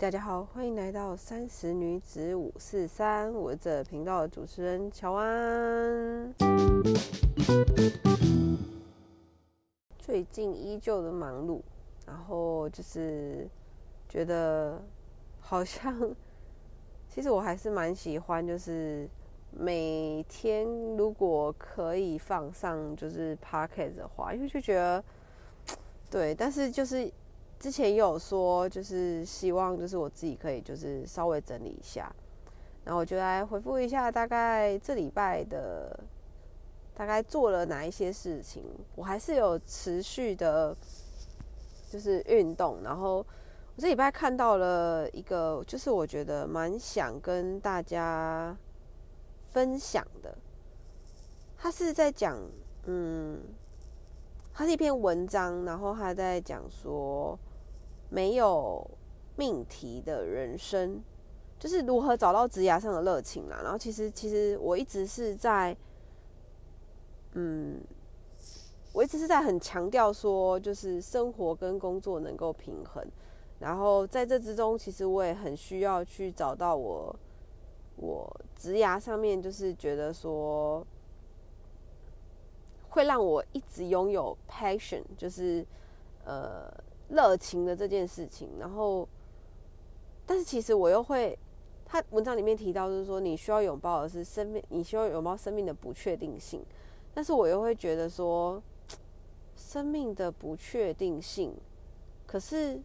[0.00, 6.34] 大家好，欢迎来到三十女子五四三，我是这频道的主持人乔安。
[9.98, 11.60] 最近依旧的忙碌，
[12.06, 13.46] 然后就是
[14.08, 14.82] 觉得
[15.38, 15.94] 好像，
[17.06, 19.06] 其实我还是蛮喜欢，就是
[19.50, 25.04] 每天如果可以放上就是 podcast 的话，因为就觉得
[26.10, 27.12] 对，但是就是。
[27.60, 32.10] 之前有说，就是希望就是我自己可以就是稍微整理一下，
[32.84, 36.00] 然后我就来回复一下，大概这礼拜的
[36.94, 38.64] 大概做了哪一些事情。
[38.96, 40.74] 我还是有持续的，
[41.90, 42.78] 就是运动。
[42.82, 48.56] 然后我这礼拜看到了一个，就是我觉得蛮想跟大家
[49.52, 50.34] 分享的。
[51.58, 52.38] 他是在讲，
[52.86, 53.38] 嗯，
[54.54, 57.38] 他是一篇文章，然后他在讲说。
[58.10, 58.86] 没有
[59.36, 61.00] 命题的人生，
[61.58, 63.60] 就是如何找到职涯上的热情啦。
[63.62, 65.74] 然后其实，其实我一直是在，
[67.32, 67.80] 嗯，
[68.92, 73.06] 我一直是在很强调说，就是生活跟工作能够平衡。
[73.60, 77.14] 然后在这之中，其实我也很需要去找到我，
[77.96, 80.84] 我职涯上面就是觉得说，
[82.88, 85.64] 会让我一直拥有 passion，就是
[86.24, 86.68] 呃。
[87.10, 89.06] 热情的这件事情，然后，
[90.24, 91.36] 但是其实我又会，
[91.84, 96.64] 他文章里面提到，就是说你需要拥抱的是生命，你需要拥抱生命的不确定性，
[97.12, 98.62] 但是我又会觉得说，
[99.56, 101.52] 生命的不确定性，
[102.26, 102.80] 可是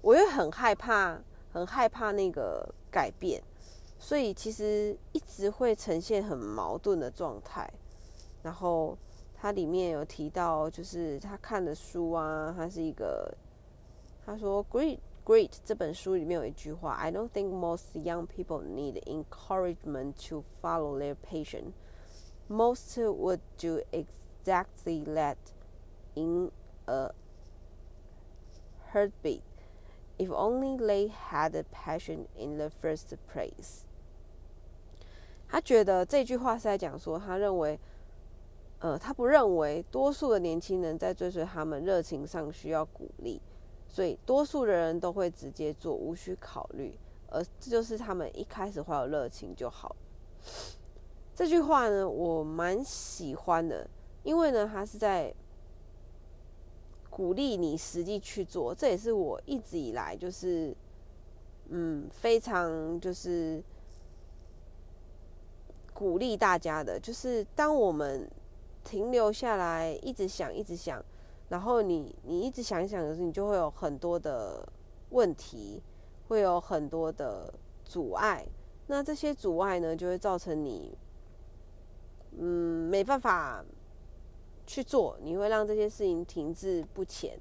[0.00, 1.20] 我又很害怕，
[1.52, 3.42] 很害怕那个改变，
[3.98, 7.70] 所以其实一直会呈现很矛盾的状态，
[8.42, 8.96] 然后。
[9.39, 13.31] 他里面有提到，就是他看的书啊，他是一个，
[14.25, 21.73] 他说《Great Great》这本书里面有一句话：“I don't think most young people need encouragement to follow their passion.
[22.47, 25.37] Most would do exactly that
[26.15, 26.51] in
[26.85, 27.11] a
[28.91, 29.41] heartbeat,
[30.17, 33.81] if only they had a passion in the first place.”
[35.47, 37.79] 他觉得这句话是在讲说，他认为。
[38.80, 43.38] 呃，他不认为多数的年轻人在追随他们热情上需要鼓励，
[43.86, 46.98] 所以多数的人都会直接做，无需考虑，
[47.28, 49.94] 而这就是他们一开始怀有热情就好。
[51.34, 53.86] 这句话呢，我蛮喜欢的，
[54.22, 55.34] 因为呢，他是在
[57.10, 60.74] 鼓励你实际去做，这也是我一直以来就是
[61.68, 63.62] 嗯非常就是
[65.92, 68.26] 鼓励大家的，就是当我们。
[68.90, 71.00] 停留下来，一直想，一直想，
[71.48, 74.68] 然后你你一直想一想的时候，你就会有很多的
[75.10, 75.80] 问题，
[76.26, 78.44] 会有很多的阻碍。
[78.88, 80.98] 那这些阻碍呢，就会造成你，
[82.36, 83.64] 嗯，没办法
[84.66, 87.38] 去做，你会让这些事情停滞不前。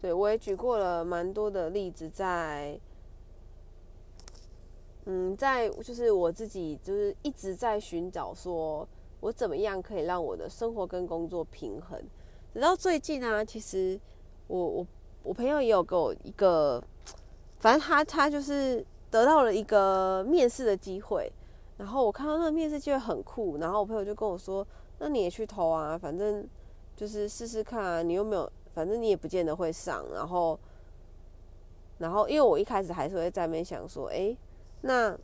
[0.00, 2.78] 对我也举过了蛮多的例子，在，
[5.06, 8.86] 嗯，在就是我自己就是一直在寻找说。
[9.22, 11.96] 我怎么样可以让我的生活跟工作平衡？
[12.52, 13.98] 直到最近啊，其实
[14.48, 14.86] 我我
[15.22, 16.82] 我朋友也有给我一个，
[17.60, 21.32] 反正他他就是得到了一个面试的机会，
[21.76, 24.66] 然后我看到那个面试机会很酷，然后我朋友就跟我说
[24.98, 26.44] ：“那你也去投啊，反正
[26.96, 30.58] 就是试试看啊，你又没有，反正你也不见得会上。”然后，
[31.98, 34.36] 然后因为我一开始还是会在那边想说：“哎，
[34.80, 35.16] 那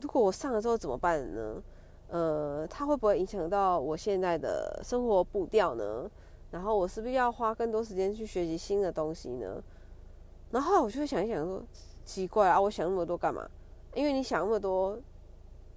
[0.00, 1.60] 如果我上了之后怎么办呢？”
[2.08, 6.08] 呃，它会不会影响到我现在的生活步调呢？
[6.52, 9.62] 然后我是不是要花更多时间去学习新的东西呢？
[10.52, 11.60] 然后我就会想一想说，
[12.04, 13.48] 奇怪啊，我想那么多干嘛？
[13.94, 14.96] 因为你想那么多，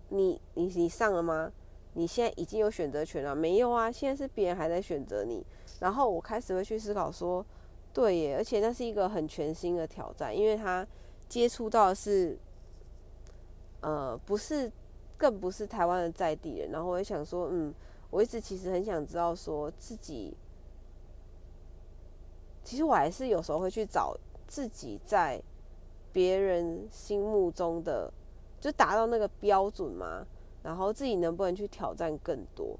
[0.09, 1.51] 你你你上了吗？
[1.93, 3.91] 你现在已经有选择权了没有啊？
[3.91, 5.43] 现在是别人还在选择你。
[5.79, 7.43] 然后我开始会去思考说，
[7.91, 10.85] 对耶，而且那是一个很全新的挑战，因为他
[11.27, 12.37] 接触到的是，
[13.81, 14.71] 呃，不是。
[15.19, 17.73] 更不是台湾的在地人，然后我也想说，嗯，
[18.09, 20.33] 我一直其实很想知道，说自己，
[22.63, 24.17] 其实我还是有时候会去找
[24.47, 25.41] 自己在
[26.13, 28.09] 别人心目中的，
[28.61, 30.25] 就达到那个标准嘛，
[30.63, 32.79] 然后自己能不能去挑战更多？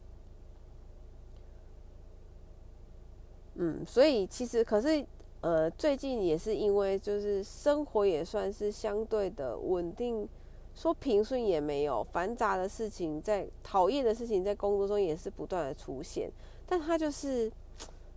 [3.56, 5.06] 嗯，所以其实可是，
[5.41, 10.30] 呃，最近也是因为就是生活也算是相对的稳定。
[10.79, 16.31] 说平顺也没有，繁杂的事情在讨厌的事情在工作中也是不断的出现，
[16.65, 17.51] 但他就是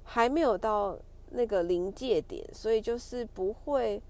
[0.04, 0.96] 还没有到
[1.30, 4.00] 那个临界点，所以就是不会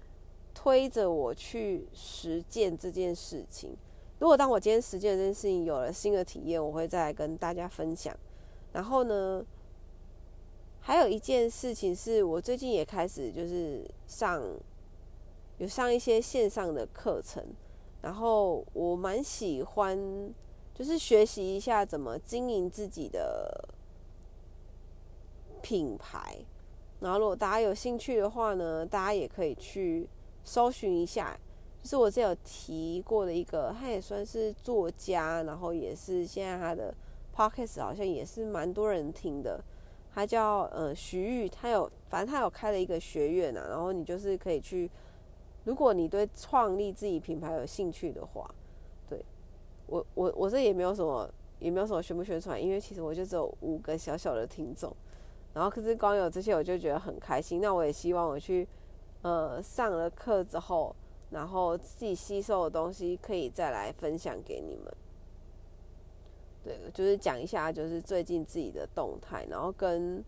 [0.53, 3.75] 推着我去实践这件事情。
[4.19, 8.15] 如果当我今天实践这件事情有了新的体验，我会再来跟大家分享。
[8.71, 9.43] 然后呢，
[10.79, 14.43] 还有一件事情是我最近也开始就是上
[15.57, 17.43] 有上一些线上的课程，
[18.03, 19.97] 然后我蛮喜欢
[20.75, 23.67] 就是学习一下怎么经营自己的
[25.61, 26.37] 品牌。
[26.99, 30.07] 然后如果大家有兴趣的话呢，大家也可以去
[30.43, 31.35] 搜寻一下。
[31.81, 36.93] 就是我之前有提过的一个，他也算是作家，然后也是现在他的
[37.35, 39.61] podcast 好像也是蛮多人听的。
[40.13, 44.89] 他叫呃徐玉，他有反正他有开了一个学院啊，然后你就是可以去，
[45.63, 48.49] 如果你对创立自己品牌有兴趣的话，
[49.09, 49.23] 对
[49.87, 51.29] 我我我这也没有什么
[51.59, 54.95] 也没有什么宣不宣传，因为其实我就只有五个小小的听众，
[55.53, 57.61] 然后可是光有这些我就觉得很开心。
[57.61, 58.67] 那我也希望我去
[59.21, 60.95] 呃上了课之后。
[61.29, 64.93] 然后自己吸收的东西可以再来分享给你们，
[66.63, 70.23] 对，就是讲一下，就是最近自己的动态，然后跟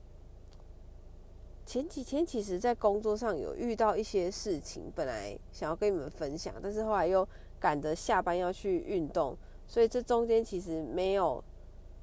[1.65, 7.27] 前几天其实，在工作上有遇到一些事情，本来想要跟你们分享，但是后来又
[7.59, 9.35] 赶着下班要去运动，
[9.67, 11.43] 所以这中间其实没有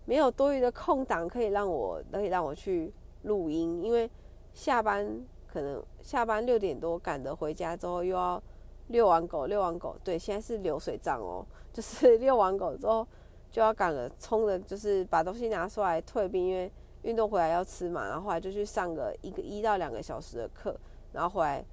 [0.05, 2.93] 没有多余的空档可以让我可以让我去
[3.23, 4.11] 录音，因为
[4.53, 8.43] 下班可能下班六点多赶着回家之后又要。
[8.89, 13.07] 遛完狗，遛完狗，对，现在是流水账哦， 就是遛完狗之后
[13.51, 16.71] 就要赶着冲着，就是把东西拿出来退兵，因为
[17.03, 20.77] 运动回来要吃嘛，然后后来就去上个一个一到两个小时的课，
[21.13, 21.65] 然后回来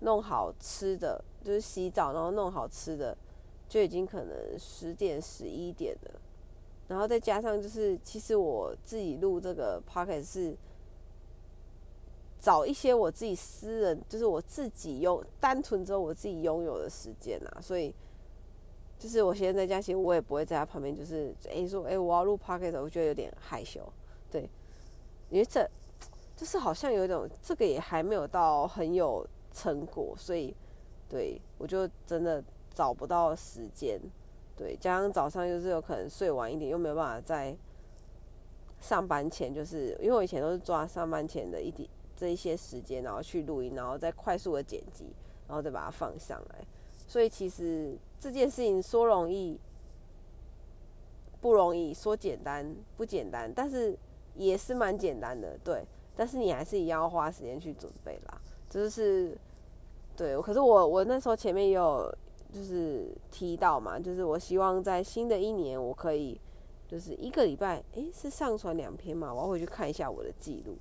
[0.00, 3.16] 弄好吃的，就是洗澡，然后弄好吃的，
[3.68, 6.20] 就已经可能十点十一点了，
[6.88, 10.56] 然后再加上就是其实我自己录这个 p o c k e t 是。
[12.40, 17.92] 找一些我自己私人，就是我自己拥单纯之后我自己拥有的时间啊，所以
[18.96, 23.82] 就是我现在在家，其实我也不会在他旁边，就是哎说哎我要录 p o c k e t 我觉得有点害羞，
[24.30, 24.48] 对，
[25.30, 25.68] 因为这
[26.36, 30.54] 就是好像有一种这个也还没有到很有成果，所以
[31.08, 32.42] 对我就真的
[32.74, 34.00] 找不到时间，
[34.56, 37.56] 对，加上早上又是有可能睡晚一点，又没有办法在
[38.80, 41.88] 上班前，就是因为我以前都是抓上班前的一点。
[42.16, 45.14] 这一些时间，然后去录音，然后再快速的剪辑，
[45.46, 46.66] 然后再把它放上来。
[47.06, 49.56] 所以其实这件事情说容易
[51.40, 53.96] 不容易，说简单不简单，但是
[54.38, 55.84] 也是蛮简单的，对。
[56.16, 58.40] 但是你还是一样要花时间去准备啦。
[58.68, 59.36] 就是
[60.16, 62.12] 对，可是我我那时候前面也有
[62.52, 66.40] 就是提到嘛，就是我希望在新的一年我可以
[66.88, 69.32] 就是一个礼拜，诶，是上传两篇嘛？
[69.32, 70.76] 我要回去看一下我的记录。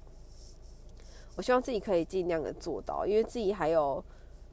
[1.36, 4.04] 我希望自己可以尽量的做到，因为自己还有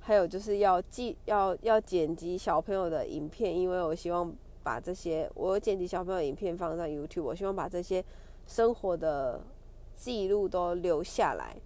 [0.01, 4.31] 还有就是要记要要剪辑小朋友的影片，因为我希望
[4.65, 8.05] 把这些我剪辑小朋友影片放上 YouTube，我希望把这些
[8.47, 9.41] 生活的
[9.95, 11.57] 记录都留下来。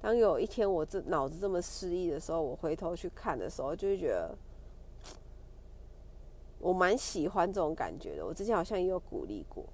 [0.00, 4.36] 当有一天我这脑子这么失忆的时候，我回头去看的时候，就会觉得
[6.58, 8.26] 我蛮喜欢这种感觉的。
[8.26, 9.64] 我之前好像也有鼓励过。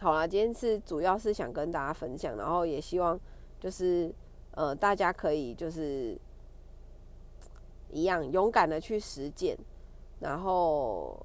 [0.00, 3.18] 好啦，今天是主要是想跟大家分享，然后也希望。
[3.58, 4.14] 就是，
[4.50, 6.16] 呃，大家可以就是
[7.90, 9.56] 一样勇敢的去实践，
[10.20, 11.24] 然后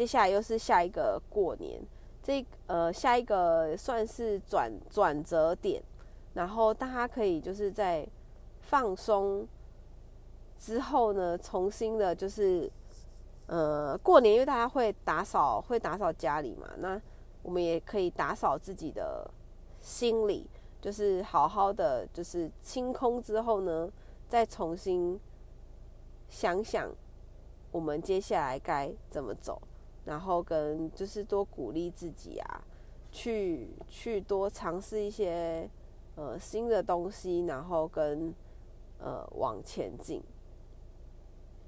[0.00, 1.78] 接下来又是下一个过年，
[2.22, 5.82] 这呃下一个算是转转折点，
[6.32, 8.08] 然后大家可以就是在
[8.62, 9.46] 放松
[10.58, 12.72] 之后呢，重新的就是
[13.46, 16.98] 呃过年，因为大家会打扫会打扫家里嘛，那
[17.42, 19.30] 我们也可以打扫自己的
[19.80, 20.48] 心理。
[20.80, 23.92] 就是好好的，就是清空之后呢，
[24.30, 25.20] 再重新
[26.26, 26.90] 想想
[27.70, 29.60] 我们接下来该怎么走，
[30.10, 32.60] 然后跟就是多鼓励自己啊，
[33.12, 35.70] 去去多尝试一些
[36.16, 38.34] 呃新的东西，然后跟
[38.98, 40.20] 呃往前进，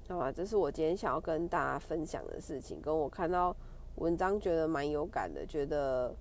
[0.09, 0.29] 好吧？
[0.29, 3.55] 这是我今天想要跟大家分享的事情，跟我看到
[3.95, 6.13] 文章觉得蛮有感的，觉得。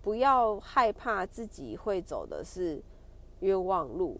[0.00, 2.82] 不要害怕自己会走的是
[3.38, 4.18] 冤枉路。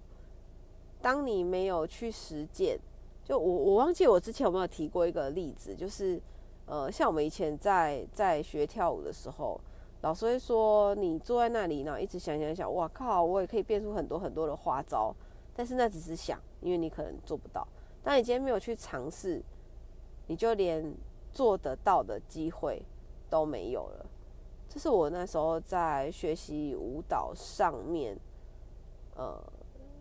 [1.01, 2.79] 当你没有去实践，
[3.25, 6.21] 就我我忘记我之前有没有提过一个例子，就是
[6.67, 9.61] 呃，像我们以前在在学跳舞的时候，
[10.01, 15.15] 老师会说你坐在那里，然后一直想想想，哇靠，我也可以变出很多很多的花招，
[15.55, 17.67] 但是那只是想，因为你可能做不到。
[18.03, 19.41] 当你今天没有去尝试，
[20.27, 20.93] 你就连
[21.33, 22.83] 做得到的机会
[23.31, 24.07] 都没有了。
[24.69, 28.19] 这是我那时候在学习舞蹈上面，
[29.15, 29.41] 呃，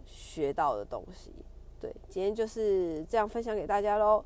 [0.06, 1.32] 学到的东西。
[1.82, 4.24] 对，今天就是这样分享给大家喽。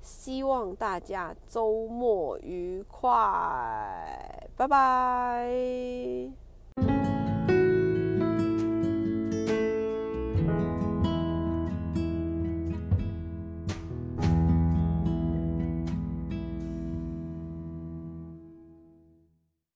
[0.00, 6.43] 希望大家周末愉快，拜拜。